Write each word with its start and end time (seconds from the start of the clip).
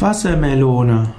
Wassermelone. 0.00 1.10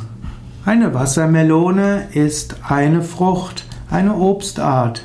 Eine 0.66 0.94
Wassermelone 0.94 2.10
ist 2.14 2.58
eine 2.68 3.04
Frucht, 3.04 3.64
eine 3.90 4.16
Obstart. 4.16 5.02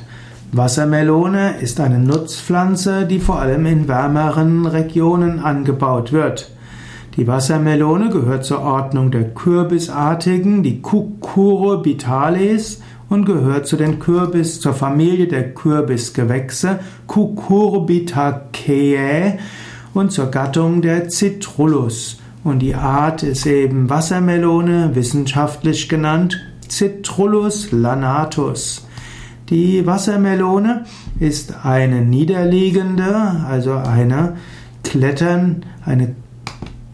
Wassermelone 0.51 1.53
ist 1.61 1.79
eine 1.79 1.97
Nutzpflanze, 1.97 3.05
die 3.05 3.19
vor 3.19 3.39
allem 3.39 3.65
in 3.65 3.87
wärmeren 3.87 4.65
Regionen 4.65 5.39
angebaut 5.39 6.11
wird. 6.11 6.51
Die 7.15 7.27
Wassermelone 7.27 8.09
gehört 8.09 8.43
zur 8.43 8.59
Ordnung 8.59 9.09
der 9.09 9.33
Kürbisartigen, 9.33 10.63
die 10.63 10.81
Cucurbitales, 10.81 12.81
und 13.07 13.23
gehört 13.25 13.67
zu 13.67 13.77
den 13.77 13.99
Kürbis, 13.99 14.59
zur 14.59 14.73
Familie 14.73 15.27
der 15.27 15.53
Kürbisgewächse 15.53 16.79
Cucurbitaceae 17.07 19.39
und 19.93 20.11
zur 20.11 20.27
Gattung 20.27 20.81
der 20.81 21.09
Citrullus. 21.09 22.20
Und 22.43 22.59
die 22.59 22.75
Art 22.75 23.21
ist 23.23 23.45
eben 23.45 23.89
Wassermelone, 23.89 24.95
wissenschaftlich 24.95 25.87
genannt 25.89 26.41
Citrullus 26.67 27.71
lanatus. 27.71 28.87
Die 29.49 29.85
Wassermelone 29.85 30.85
ist 31.19 31.65
eine 31.65 32.01
niederliegende, 32.01 33.13
also 33.47 33.73
eine 33.73 34.37
klettern, 34.83 35.65
eine 35.85 36.15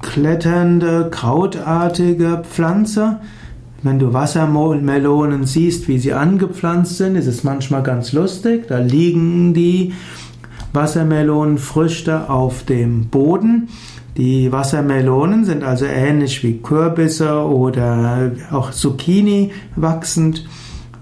kletternde, 0.02 1.10
krautartige 1.12 2.41
Pflanze. 2.50 3.20
Wenn 3.84 4.00
du 4.00 4.12
Wassermelonen 4.14 5.46
siehst, 5.46 5.88
wie 5.88 6.00
sie 6.00 6.14
angepflanzt 6.14 6.98
sind, 6.98 7.16
ist 7.16 7.27
es 7.27 7.44
manchmal 7.44 7.84
ganz 7.84 8.12
lustig. 8.12 8.68
Da 8.68 8.80
liegen 8.80 9.54
die 9.54 9.94
Wassermelonenfrüchte 10.77 12.30
auf 12.30 12.63
dem 12.63 13.08
Boden. 13.08 13.70
Die 14.16 14.52
Wassermelonen 14.52 15.44
sind 15.44 15.63
also 15.63 15.85
ähnlich 15.85 16.44
wie 16.44 16.59
Kürbisse 16.59 17.44
oder 17.44 18.31
auch 18.52 18.70
Zucchini 18.70 19.54
wachsend. 19.76 20.48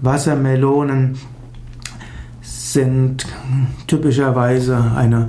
Wassermelonen 0.00 1.18
sind 2.40 3.26
typischerweise 3.86 4.82
eine 4.96 5.26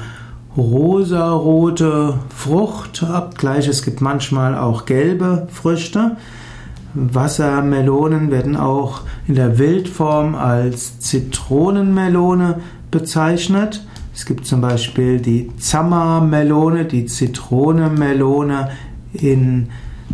rosarote 0.56 2.14
Frucht, 2.34 3.04
obgleich 3.04 3.68
es 3.68 3.84
gibt 3.84 4.00
manchmal 4.00 4.58
auch 4.58 4.86
gelbe 4.86 5.50
Früchte. 5.52 6.16
Wassermelonen 6.94 8.32
werden 8.32 8.56
auch 8.56 9.02
in 9.28 9.36
der 9.36 9.60
Wildform 9.60 10.36
als 10.36 11.02
Zitronenmelone 11.02 12.62
bezeichnet. 12.92 13.86
Es 14.18 14.26
gibt 14.26 14.48
zum 14.48 14.62
Beispiel 14.62 15.20
die 15.20 15.56
Zammermelone, 15.60 16.86
die 16.86 17.06
Zitronemelone 17.06 18.72
in 19.14 19.70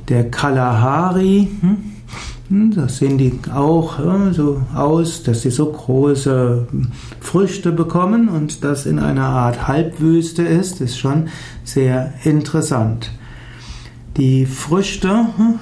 der 0.10 0.30
Kalahari. 0.30 1.48
Hm, 2.50 2.72
da 2.76 2.90
sehen 2.90 3.18
die 3.18 3.40
auch 3.56 4.00
so 4.34 4.62
aus, 4.76 5.24
dass 5.24 5.44
sie 5.44 5.52
so 5.52 5.72
große 5.72 6.68
Früchte 7.22 7.72
bekommen 7.72 8.28
und 8.28 8.66
das 8.66 8.86
in 8.86 9.00
einer 9.00 9.24
Art 9.24 9.70
Halbwüste 9.70 10.44
ist, 10.44 10.82
ist 10.82 10.98
schon 10.98 11.30
sehr 11.64 12.14
interessant. 12.26 13.10
Die 14.18 14.46
Früchte 14.46 15.28
hm, 15.38 15.60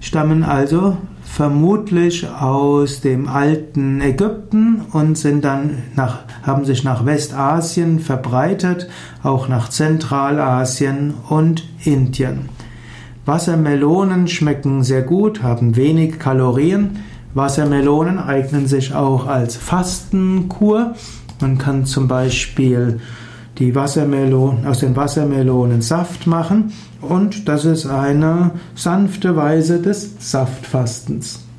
stammen 0.00 0.42
also 0.42 0.98
vermutlich 1.40 2.28
aus 2.28 3.00
dem 3.00 3.26
alten 3.26 4.02
Ägypten 4.02 4.82
und 4.92 5.16
sind 5.16 5.42
dann 5.42 5.78
nach, 5.96 6.18
haben 6.42 6.66
sich 6.66 6.84
nach 6.84 7.06
Westasien 7.06 7.98
verbreitet, 7.98 8.90
auch 9.22 9.48
nach 9.48 9.70
Zentralasien 9.70 11.14
und 11.30 11.66
Indien. 11.82 12.50
Wassermelonen 13.24 14.28
schmecken 14.28 14.82
sehr 14.82 15.00
gut, 15.00 15.42
haben 15.42 15.76
wenig 15.76 16.18
Kalorien. 16.18 16.98
Wassermelonen 17.32 18.18
eignen 18.18 18.66
sich 18.66 18.94
auch 18.94 19.26
als 19.26 19.56
Fastenkur. 19.56 20.94
Man 21.40 21.56
kann 21.56 21.86
zum 21.86 22.06
Beispiel 22.06 23.00
die 23.60 23.74
Wassermelonen, 23.74 24.66
aus 24.66 24.80
den 24.80 24.96
Wassermelonen 24.96 25.82
Saft 25.82 26.26
machen 26.26 26.72
und 27.00 27.46
das 27.46 27.64
ist 27.64 27.86
eine 27.86 28.52
sanfte 28.74 29.36
Weise 29.36 29.80
des 29.80 30.16
Saftfastens. 30.18 31.49